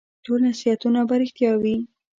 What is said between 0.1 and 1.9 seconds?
ټول نصیحتونه به رېښتیا وي؟